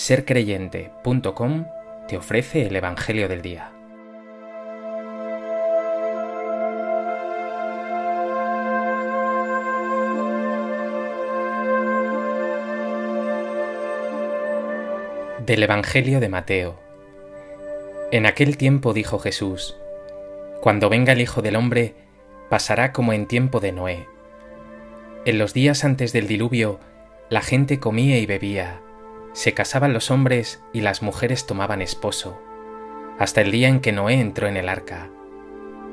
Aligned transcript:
sercreyente.com 0.00 1.66
te 2.08 2.16
ofrece 2.16 2.66
el 2.66 2.74
Evangelio 2.74 3.28
del 3.28 3.42
Día. 3.42 3.70
Del 15.44 15.62
Evangelio 15.62 16.18
de 16.18 16.28
Mateo. 16.30 16.80
En 18.10 18.24
aquel 18.24 18.56
tiempo 18.56 18.94
dijo 18.94 19.18
Jesús, 19.18 19.76
Cuando 20.62 20.88
venga 20.88 21.12
el 21.12 21.20
Hijo 21.20 21.42
del 21.42 21.56
Hombre, 21.56 21.94
pasará 22.48 22.92
como 22.92 23.12
en 23.12 23.26
tiempo 23.26 23.60
de 23.60 23.72
Noé. 23.72 24.06
En 25.26 25.38
los 25.38 25.52
días 25.52 25.84
antes 25.84 26.14
del 26.14 26.26
diluvio, 26.26 26.80
la 27.28 27.42
gente 27.42 27.78
comía 27.78 28.18
y 28.18 28.24
bebía 28.24 28.80
se 29.32 29.54
casaban 29.54 29.92
los 29.92 30.10
hombres 30.10 30.62
y 30.72 30.80
las 30.80 31.02
mujeres 31.02 31.46
tomaban 31.46 31.82
esposo, 31.82 32.40
hasta 33.18 33.40
el 33.40 33.50
día 33.50 33.68
en 33.68 33.80
que 33.80 33.92
Noé 33.92 34.20
entró 34.20 34.48
en 34.48 34.56
el 34.56 34.68
arca. 34.68 35.10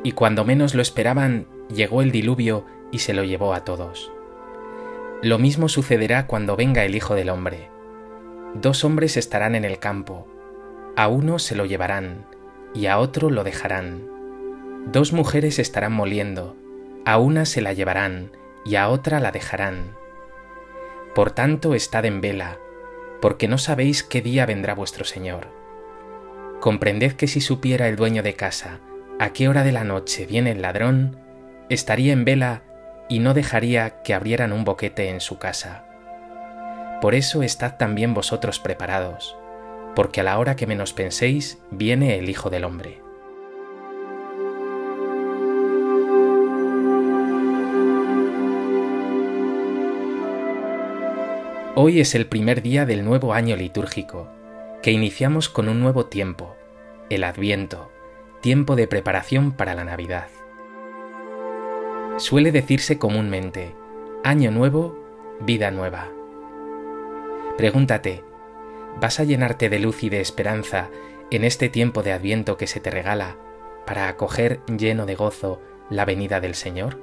Y 0.04 0.14
cuando 0.14 0.46
menos 0.46 0.76
lo 0.76 0.82
esperaban, 0.82 1.48
llegó 1.70 2.02
el 2.02 2.12
diluvio 2.12 2.66
y 2.92 3.00
se 3.00 3.14
lo 3.14 3.24
llevó 3.24 3.54
a 3.54 3.64
todos. 3.64 4.12
Lo 5.22 5.40
mismo 5.40 5.68
sucederá 5.68 6.28
cuando 6.28 6.56
venga 6.56 6.86
el 6.86 6.96
Hijo 6.96 7.16
del 7.16 7.30
Hombre. 7.30 7.70
Dos 8.54 8.84
hombres 8.84 9.18
estarán 9.18 9.56
en 9.56 9.66
el 9.66 9.80
campo, 9.80 10.28
a 10.96 11.08
uno 11.08 11.38
se 11.38 11.56
lo 11.56 11.66
llevarán 11.66 12.26
y 12.74 12.88
a 12.88 12.98
otro 12.98 13.30
lo 13.30 13.44
dejarán. 13.44 14.08
Dos 14.92 15.14
mujeres 15.14 15.60
estarán 15.60 15.94
moliendo, 15.94 16.56
a 17.06 17.18
una 17.18 17.46
se 17.46 17.62
la 17.62 17.74
llevarán 17.74 18.32
y 18.66 18.76
a 18.76 18.90
otra 18.90 19.20
la 19.20 19.32
dejarán. 19.32 19.96
Por 21.14 21.32
tanto, 21.32 21.74
estad 21.74 22.06
en 22.06 22.22
vela, 22.22 22.60
porque 23.22 23.48
no 23.48 23.58
sabéis 23.58 24.04
qué 24.04 24.22
día 24.22 24.46
vendrá 24.46 24.74
vuestro 24.74 25.06
Señor. 25.06 25.48
Comprended 26.60 27.14
que 27.14 27.28
si 27.28 27.42
supiera 27.42 27.88
el 27.88 27.96
dueño 27.96 28.24
de 28.24 28.36
casa 28.36 28.80
a 29.20 29.34
qué 29.34 29.48
hora 29.50 29.64
de 29.64 29.72
la 29.72 29.84
noche 29.84 30.26
viene 30.26 30.52
el 30.52 30.62
ladrón, 30.62 31.20
estaría 31.70 32.14
en 32.14 32.26
vela 32.26 32.64
y 33.10 33.20
no 33.20 33.34
dejaría 33.34 34.02
que 34.04 34.14
abrieran 34.14 34.54
un 34.54 34.64
boquete 34.64 35.10
en 35.10 35.22
su 35.22 35.40
casa. 35.40 35.86
Por 37.02 37.16
eso 37.16 37.44
estad 37.44 37.78
también 37.78 38.14
vosotros 38.14 38.60
preparados, 38.60 39.36
porque 39.96 40.22
a 40.22 40.24
la 40.24 40.38
hora 40.38 40.56
que 40.56 40.68
menos 40.68 40.94
penséis 40.94 41.60
viene 41.72 42.18
el 42.18 42.30
Hijo 42.30 42.50
del 42.50 42.64
Hombre. 42.64 43.07
Hoy 51.80 52.00
es 52.00 52.16
el 52.16 52.26
primer 52.26 52.64
día 52.64 52.88
del 52.88 53.06
nuevo 53.06 53.36
año 53.36 53.56
litúrgico, 53.56 54.28
que 54.82 54.90
iniciamos 54.90 55.48
con 55.48 55.70
un 55.70 55.80
nuevo 55.80 56.08
tiempo, 56.08 56.56
el 57.12 57.24
Adviento, 57.24 57.92
tiempo 58.42 58.76
de 58.76 58.88
preparación 58.88 59.52
para 59.52 59.76
la 59.76 59.84
Navidad. 59.84 60.28
Suele 62.18 62.52
decirse 62.52 62.98
comúnmente, 62.98 63.76
año 64.24 64.50
nuevo, 64.50 64.98
vida 65.42 65.70
nueva. 65.70 66.10
Pregúntate, 67.60 68.24
¿vas 69.00 69.20
a 69.20 69.24
llenarte 69.24 69.70
de 69.70 69.78
luz 69.78 70.02
y 70.02 70.10
de 70.10 70.20
esperanza 70.20 70.90
en 71.30 71.44
este 71.44 71.70
tiempo 71.70 72.02
de 72.02 72.12
Adviento 72.12 72.58
que 72.58 72.66
se 72.66 72.80
te 72.80 72.90
regala 72.90 73.36
para 73.86 74.08
acoger 74.08 74.62
lleno 74.66 75.06
de 75.06 75.14
gozo 75.14 75.62
la 75.92 76.06
venida 76.06 76.40
del 76.40 76.56
Señor? 76.56 77.00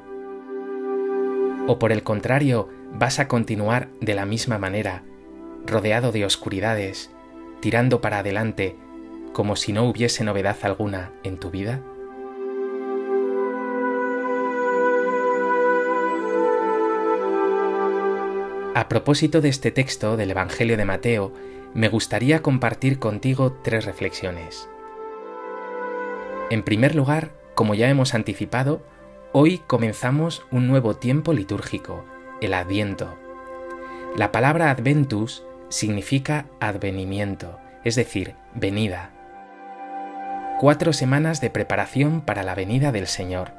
¿O 1.69 1.79
por 1.79 1.93
el 1.93 2.03
contrario, 2.03 2.69
vas 2.95 3.19
a 3.19 3.29
continuar 3.29 3.89
de 4.01 4.15
la 4.15 4.25
misma 4.25 4.59
manera, 4.59 5.03
rodeado 5.67 6.13
de 6.13 6.25
oscuridades, 6.25 7.11
tirando 7.61 8.01
para 8.01 8.19
adelante, 8.19 8.77
como 9.33 9.57
si 9.57 9.73
no 9.73 9.85
hubiese 9.85 10.23
novedad 10.23 10.57
alguna 10.63 11.13
en 11.25 11.39
tu 11.39 11.51
vida? 11.51 11.81
A 18.77 18.89
propósito 18.89 19.41
de 19.41 19.49
este 19.49 19.71
texto 19.71 20.17
del 20.17 20.31
Evangelio 20.31 20.77
de 20.77 20.85
Mateo, 20.85 21.33
me 21.75 21.89
gustaría 21.89 22.43
compartir 22.43 22.99
contigo 22.99 23.53
tres 23.63 23.85
reflexiones. 23.85 24.69
En 26.51 26.63
primer 26.63 26.95
lugar, 26.95 27.33
como 27.55 27.75
ya 27.75 27.89
hemos 27.89 28.15
anticipado, 28.15 28.83
hoy 29.33 29.59
comenzamos 29.67 30.45
un 30.53 30.69
nuevo 30.69 30.97
tiempo 30.97 31.33
litúrgico, 31.33 32.05
el 32.45 32.55
Adviento. 32.55 33.19
La 34.17 34.31
palabra 34.31 34.71
Adventus 34.71 35.45
significa 35.69 36.47
advenimiento, 36.61 37.59
es 37.85 37.97
decir, 37.97 38.35
venida. 38.55 39.11
Cuatro 40.61 40.93
semanas 40.93 41.41
de 41.41 41.51
preparación 41.51 42.21
para 42.21 42.43
la 42.43 42.55
venida 42.55 42.93
del 42.93 43.07
Señor. 43.07 43.53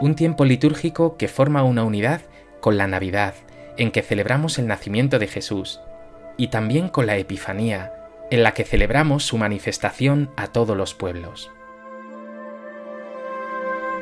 Un 0.00 0.14
tiempo 0.14 0.44
litúrgico 0.44 1.16
que 1.16 1.28
forma 1.28 1.62
una 1.62 1.84
unidad 1.84 2.22
con 2.60 2.76
la 2.76 2.86
Navidad, 2.86 3.34
en 3.76 3.92
que 3.92 4.02
celebramos 4.02 4.58
el 4.58 4.66
nacimiento 4.66 5.18
de 5.18 5.28
Jesús, 5.28 5.80
y 6.36 6.48
también 6.48 6.88
con 6.88 7.06
la 7.06 7.16
Epifanía, 7.16 7.92
en 8.30 8.42
la 8.42 8.54
que 8.54 8.64
celebramos 8.64 9.24
su 9.24 9.38
manifestación 9.38 10.30
a 10.36 10.48
todos 10.48 10.76
los 10.76 10.94
pueblos. 10.94 11.52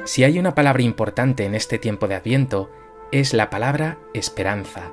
Si 0.05 0.25
hay 0.25 0.39
una 0.39 0.55
palabra 0.55 0.83
importante 0.83 1.45
en 1.45 1.55
este 1.55 1.79
tiempo 1.79 2.09
de 2.09 2.15
Adviento, 2.15 2.71
es 3.15 3.33
la 3.33 3.49
palabra 3.49 3.99
esperanza. 4.13 4.91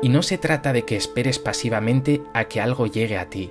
Y 0.00 0.10
no 0.10 0.22
se 0.22 0.38
trata 0.38 0.72
de 0.72 0.84
que 0.84 0.94
esperes 0.94 1.40
pasivamente 1.40 2.22
a 2.34 2.44
que 2.44 2.60
algo 2.60 2.86
llegue 2.86 3.18
a 3.18 3.30
ti, 3.30 3.50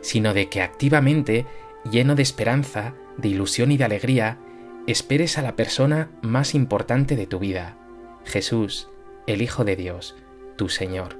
sino 0.00 0.32
de 0.32 0.48
que 0.48 0.62
activamente, 0.62 1.44
lleno 1.90 2.14
de 2.14 2.22
esperanza, 2.22 2.94
de 3.18 3.28
ilusión 3.28 3.70
y 3.70 3.76
de 3.76 3.84
alegría, 3.84 4.38
esperes 4.86 5.36
a 5.36 5.42
la 5.42 5.56
persona 5.56 6.10
más 6.22 6.54
importante 6.54 7.16
de 7.16 7.26
tu 7.26 7.38
vida, 7.38 7.76
Jesús, 8.24 8.88
el 9.26 9.42
Hijo 9.42 9.62
de 9.66 9.76
Dios, 9.76 10.16
tu 10.56 10.70
Señor. 10.70 11.18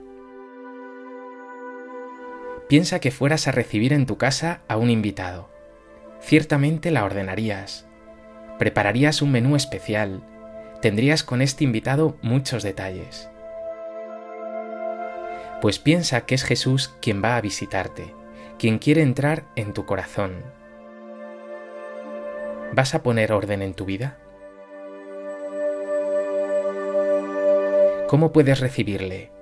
Piensa 2.70 3.00
que 3.00 3.10
fueras 3.10 3.48
a 3.48 3.52
recibir 3.52 3.92
en 3.92 4.06
tu 4.06 4.16
casa 4.16 4.62
a 4.66 4.78
un 4.78 4.88
invitado. 4.88 5.50
Ciertamente 6.22 6.90
la 6.90 7.04
ordenarías. 7.04 7.86
Prepararías 8.58 9.20
un 9.20 9.30
menú 9.30 9.56
especial, 9.56 10.22
tendrías 10.80 11.22
con 11.22 11.42
este 11.42 11.64
invitado 11.64 12.16
muchos 12.22 12.62
detalles. 12.62 13.28
Pues 15.60 15.78
piensa 15.78 16.20
que 16.20 16.34
es 16.34 16.44
Jesús 16.44 16.94
quien 17.00 17.22
va 17.22 17.36
a 17.36 17.40
visitarte, 17.40 18.14
quien 18.58 18.78
quiere 18.78 19.02
entrar 19.02 19.44
en 19.56 19.72
tu 19.72 19.86
corazón. 19.86 20.44
¿Vas 22.72 22.94
a 22.94 23.02
poner 23.02 23.32
orden 23.32 23.62
en 23.62 23.74
tu 23.74 23.84
vida? 23.84 24.18
¿Cómo 28.08 28.32
puedes 28.32 28.60
recibirle? 28.60 29.32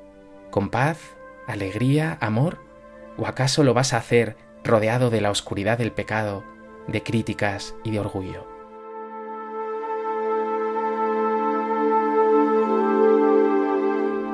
¿Con 0.50 0.70
paz, 0.70 0.98
alegría, 1.46 2.16
amor? 2.20 2.58
¿O 3.18 3.26
acaso 3.26 3.62
lo 3.62 3.74
vas 3.74 3.92
a 3.92 3.98
hacer 3.98 4.36
rodeado 4.64 5.10
de 5.10 5.20
la 5.20 5.30
oscuridad 5.30 5.78
del 5.78 5.92
pecado, 5.92 6.44
de 6.88 7.02
críticas 7.02 7.74
y 7.84 7.90
de 7.90 8.00
orgullo? 8.00 8.55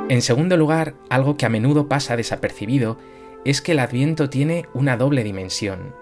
En 0.09 0.21
segundo 0.21 0.57
lugar, 0.57 0.95
algo 1.09 1.37
que 1.37 1.47
a 1.47 1.49
menudo 1.49 1.89
pasa 1.89 2.17
desapercibido 2.17 2.99
es 3.45 3.63
que 3.63 3.73
el 3.73 3.79
adviento 3.79 4.29
tiene 4.29 4.67
una 4.75 4.97
doble 4.97 5.25
dimensión, 5.25 5.95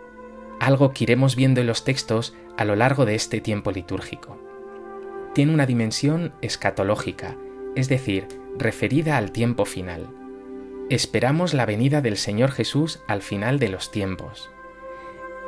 algo 0.59 0.93
que 0.93 1.05
iremos 1.05 1.37
viendo 1.37 1.61
en 1.61 1.67
los 1.67 1.85
textos 1.85 2.35
a 2.57 2.65
lo 2.65 2.77
largo 2.77 3.07
de 3.07 3.15
este 3.15 3.41
tiempo 3.41 3.71
litúrgico. 3.71 4.39
Tiene 5.35 5.55
una 5.55 5.67
dimensión 5.67 6.33
escatológica, 6.43 7.37
es 7.77 7.89
decir, 7.89 8.27
referida 8.59 9.17
al 9.17 9.33
tiempo 9.33 9.65
final. 9.65 10.09
Esperamos 10.91 11.55
la 11.55 11.67
venida 11.67 12.01
del 12.01 12.17
Señor 12.17 12.51
Jesús 12.51 13.01
al 13.07 13.23
final 13.23 13.59
de 13.59 13.69
los 13.69 13.91
tiempos. 13.93 14.51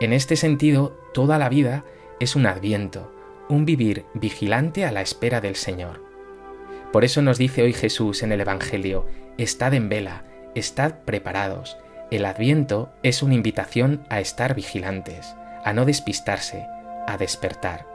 En 0.00 0.12
este 0.12 0.37
sentido, 0.37 0.96
toda 1.12 1.37
la 1.38 1.48
vida 1.48 1.84
es 2.20 2.37
un 2.37 2.46
adviento, 2.46 3.12
un 3.48 3.64
vivir 3.64 4.05
vigilante 4.14 4.84
a 4.84 4.93
la 4.93 5.02
espera 5.02 5.40
del 5.40 5.56
Señor. 5.56 6.11
Por 6.92 7.04
eso 7.04 7.22
nos 7.22 7.38
dice 7.38 7.62
hoy 7.62 7.72
Jesús 7.72 8.22
en 8.22 8.32
el 8.32 8.40
Evangelio, 8.42 9.06
estad 9.38 9.72
en 9.72 9.88
vela, 9.88 10.24
estad 10.54 11.00
preparados. 11.06 11.78
El 12.10 12.26
adviento 12.26 12.92
es 13.02 13.22
una 13.22 13.34
invitación 13.34 14.04
a 14.10 14.20
estar 14.20 14.54
vigilantes, 14.54 15.34
a 15.64 15.72
no 15.72 15.86
despistarse, 15.86 16.66
a 17.06 17.16
despertar. 17.16 17.86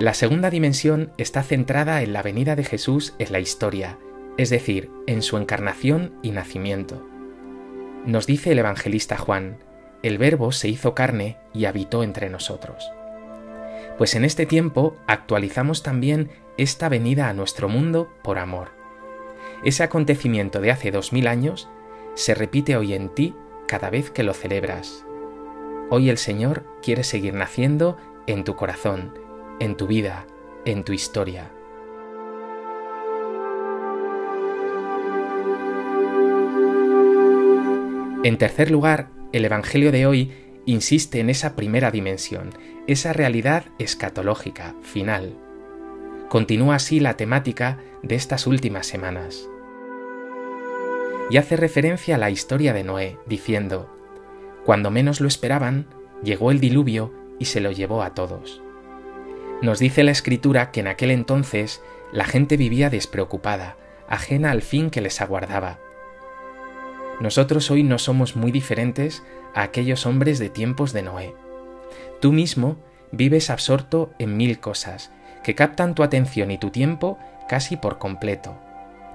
La 0.00 0.14
segunda 0.14 0.48
dimensión 0.48 1.12
está 1.18 1.42
centrada 1.42 2.02
en 2.02 2.14
la 2.14 2.22
venida 2.22 2.56
de 2.56 2.64
Jesús 2.64 3.14
en 3.18 3.32
la 3.32 3.40
historia, 3.40 3.98
es 4.38 4.48
decir, 4.48 4.90
en 5.06 5.22
su 5.22 5.36
encarnación 5.36 6.14
y 6.22 6.30
nacimiento. 6.30 7.06
Nos 8.06 8.26
dice 8.26 8.52
el 8.52 8.58
evangelista 8.58 9.18
Juan, 9.18 9.58
el 10.02 10.18
Verbo 10.18 10.52
se 10.52 10.68
hizo 10.68 10.94
carne 10.94 11.36
y 11.52 11.64
habitó 11.64 12.02
entre 12.02 12.30
nosotros. 12.30 12.90
Pues 13.98 14.14
en 14.14 14.24
este 14.24 14.44
tiempo 14.44 14.96
actualizamos 15.06 15.82
también 15.82 16.30
esta 16.58 16.88
venida 16.88 17.28
a 17.28 17.32
nuestro 17.32 17.68
mundo 17.68 18.12
por 18.22 18.38
amor. 18.38 18.68
Ese 19.64 19.82
acontecimiento 19.82 20.60
de 20.60 20.70
hace 20.70 20.90
dos 20.90 21.12
mil 21.12 21.26
años 21.26 21.68
se 22.14 22.34
repite 22.34 22.76
hoy 22.76 22.92
en 22.92 23.08
ti 23.08 23.34
cada 23.66 23.88
vez 23.88 24.10
que 24.10 24.22
lo 24.22 24.34
celebras. 24.34 25.04
Hoy 25.88 26.10
el 26.10 26.18
Señor 26.18 26.64
quiere 26.82 27.04
seguir 27.04 27.34
naciendo 27.34 27.96
en 28.26 28.44
tu 28.44 28.54
corazón, 28.54 29.14
en 29.60 29.76
tu 29.76 29.86
vida, 29.86 30.26
en 30.64 30.84
tu 30.84 30.92
historia. 30.92 31.50
En 38.24 38.36
tercer 38.38 38.70
lugar, 38.70 39.08
el 39.32 39.44
Evangelio 39.44 39.92
de 39.92 40.06
hoy 40.06 40.32
insiste 40.66 41.20
en 41.20 41.30
esa 41.30 41.56
primera 41.56 41.90
dimensión, 41.90 42.50
esa 42.86 43.12
realidad 43.12 43.66
escatológica, 43.78 44.74
final. 44.82 45.38
Continúa 46.28 46.74
así 46.74 47.00
la 47.00 47.16
temática 47.16 47.78
de 48.02 48.16
estas 48.16 48.46
últimas 48.46 48.86
semanas. 48.86 49.48
Y 51.30 51.38
hace 51.38 51.56
referencia 51.56 52.16
a 52.16 52.18
la 52.18 52.30
historia 52.30 52.72
de 52.72 52.84
Noé, 52.84 53.18
diciendo, 53.26 53.90
Cuando 54.64 54.90
menos 54.90 55.20
lo 55.20 55.28
esperaban, 55.28 55.86
llegó 56.22 56.50
el 56.50 56.60
diluvio 56.60 57.12
y 57.38 57.46
se 57.46 57.60
lo 57.60 57.70
llevó 57.70 58.02
a 58.02 58.14
todos. 58.14 58.62
Nos 59.62 59.78
dice 59.78 60.02
la 60.04 60.10
escritura 60.10 60.70
que 60.70 60.80
en 60.80 60.88
aquel 60.88 61.10
entonces 61.10 61.80
la 62.12 62.24
gente 62.24 62.56
vivía 62.56 62.90
despreocupada, 62.90 63.76
ajena 64.08 64.50
al 64.50 64.62
fin 64.62 64.90
que 64.90 65.00
les 65.00 65.20
aguardaba. 65.20 65.78
Nosotros 67.20 67.70
hoy 67.70 67.82
no 67.82 67.98
somos 67.98 68.36
muy 68.36 68.52
diferentes 68.52 69.22
a 69.54 69.62
aquellos 69.62 70.04
hombres 70.04 70.38
de 70.38 70.50
tiempos 70.50 70.92
de 70.92 71.02
Noé. 71.02 71.34
Tú 72.20 72.32
mismo 72.32 72.76
vives 73.10 73.50
absorto 73.50 74.10
en 74.18 74.36
mil 74.36 74.60
cosas 74.60 75.10
que 75.42 75.54
captan 75.54 75.94
tu 75.94 76.02
atención 76.02 76.50
y 76.50 76.58
tu 76.58 76.70
tiempo 76.70 77.18
casi 77.48 77.76
por 77.76 77.98
completo. 77.98 78.58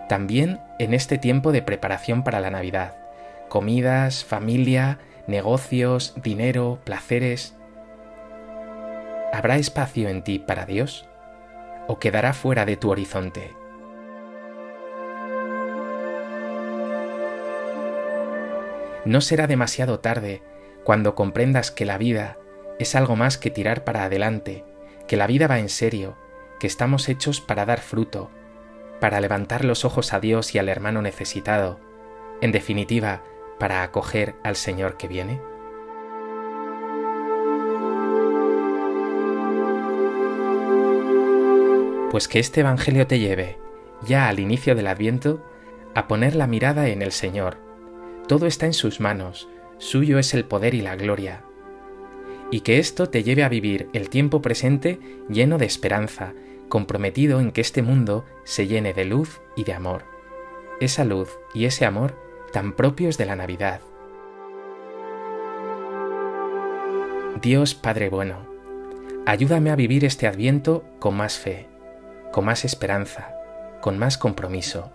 También 0.09 0.59
en 0.79 0.93
este 0.93 1.17
tiempo 1.17 1.51
de 1.51 1.61
preparación 1.61 2.23
para 2.23 2.39
la 2.39 2.49
Navidad. 2.49 2.95
Comidas, 3.49 4.25
familia, 4.25 4.97
negocios, 5.27 6.13
dinero, 6.21 6.79
placeres. 6.83 7.55
¿Habrá 9.31 9.57
espacio 9.57 10.09
en 10.09 10.23
ti 10.23 10.39
para 10.39 10.65
Dios? 10.65 11.07
¿O 11.87 11.99
quedará 11.99 12.33
fuera 12.33 12.65
de 12.65 12.77
tu 12.77 12.89
horizonte? 12.89 13.60
No 19.05 19.21
será 19.21 19.47
demasiado 19.47 19.99
tarde 19.99 20.41
cuando 20.83 21.15
comprendas 21.15 21.71
que 21.71 21.85
la 21.85 21.97
vida 21.97 22.37
es 22.79 22.95
algo 22.95 23.15
más 23.15 23.37
que 23.37 23.49
tirar 23.49 23.83
para 23.83 24.03
adelante, 24.03 24.63
que 25.07 25.17
la 25.17 25.27
vida 25.27 25.47
va 25.47 25.59
en 25.59 25.69
serio, 25.69 26.17
que 26.59 26.67
estamos 26.67 27.09
hechos 27.09 27.41
para 27.41 27.65
dar 27.65 27.79
fruto, 27.79 28.29
para 28.99 29.19
levantar 29.19 29.65
los 29.65 29.85
ojos 29.85 30.13
a 30.13 30.19
Dios 30.19 30.53
y 30.53 30.59
al 30.59 30.69
hermano 30.69 31.01
necesitado, 31.01 31.79
en 32.41 32.51
definitiva, 32.51 33.23
para 33.59 33.83
acoger 33.83 34.35
al 34.43 34.55
Señor 34.55 34.97
que 34.97 35.07
viene? 35.07 35.41
Pues 42.11 42.27
que 42.27 42.39
este 42.39 42.59
Evangelio 42.59 43.07
te 43.07 43.19
lleve, 43.19 43.57
ya 44.03 44.27
al 44.27 44.39
inicio 44.39 44.75
del 44.75 44.87
Adviento, 44.87 45.41
a 45.95 46.07
poner 46.07 46.35
la 46.35 46.45
mirada 46.45 46.87
en 46.89 47.01
el 47.01 47.11
Señor, 47.11 47.57
todo 48.31 48.47
está 48.47 48.65
en 48.65 48.73
sus 48.73 49.01
manos, 49.01 49.49
suyo 49.77 50.17
es 50.17 50.33
el 50.33 50.45
poder 50.45 50.73
y 50.73 50.79
la 50.79 50.95
gloria. 50.95 51.43
Y 52.49 52.61
que 52.61 52.79
esto 52.79 53.09
te 53.09 53.23
lleve 53.23 53.43
a 53.43 53.49
vivir 53.49 53.89
el 53.91 54.09
tiempo 54.09 54.41
presente 54.41 55.01
lleno 55.27 55.57
de 55.57 55.65
esperanza, 55.65 56.31
comprometido 56.69 57.41
en 57.41 57.51
que 57.51 57.59
este 57.59 57.81
mundo 57.81 58.23
se 58.45 58.67
llene 58.67 58.93
de 58.93 59.03
luz 59.03 59.41
y 59.57 59.65
de 59.65 59.73
amor. 59.73 60.05
Esa 60.79 61.03
luz 61.03 61.27
y 61.53 61.65
ese 61.65 61.85
amor 61.85 62.17
tan 62.53 62.71
propios 62.71 63.17
de 63.17 63.25
la 63.25 63.35
Navidad. 63.35 63.81
Dios 67.41 67.75
Padre 67.75 68.07
bueno, 68.07 68.47
ayúdame 69.25 69.71
a 69.71 69.75
vivir 69.75 70.05
este 70.05 70.25
adviento 70.25 70.85
con 70.99 71.17
más 71.17 71.37
fe, 71.37 71.67
con 72.31 72.45
más 72.45 72.63
esperanza, 72.63 73.33
con 73.81 73.99
más 73.99 74.17
compromiso. 74.17 74.89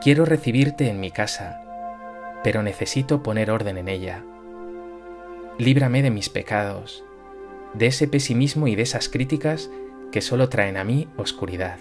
Quiero 0.00 0.24
recibirte 0.24 0.88
en 0.88 0.98
mi 0.98 1.10
casa, 1.10 1.60
pero 2.46 2.62
necesito 2.62 3.24
poner 3.24 3.50
orden 3.50 3.76
en 3.76 3.88
ella. 3.88 4.22
Líbrame 5.58 6.00
de 6.04 6.12
mis 6.12 6.28
pecados, 6.28 7.02
de 7.74 7.88
ese 7.88 8.06
pesimismo 8.06 8.68
y 8.68 8.76
de 8.76 8.82
esas 8.82 9.08
críticas 9.08 9.68
que 10.12 10.20
solo 10.20 10.48
traen 10.48 10.76
a 10.76 10.84
mí 10.84 11.08
oscuridad. 11.16 11.80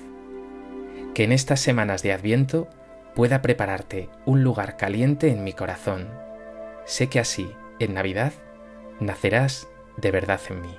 Que 1.13 1.25
en 1.25 1.33
estas 1.33 1.59
semanas 1.59 2.01
de 2.01 2.13
Adviento 2.13 2.67
pueda 3.13 3.43
prepararte 3.43 4.09
un 4.25 4.43
lugar 4.43 4.75
caliente 4.75 5.29
en 5.29 5.43
mi 5.43 5.53
corazón. 5.53 6.09
Sé 6.85 7.09
que 7.09 7.19
así, 7.19 7.47
en 7.77 7.93
Navidad, 7.93 8.33
nacerás 8.99 9.67
de 9.97 10.09
verdad 10.09 10.41
en 10.49 10.61
mí. 10.63 10.75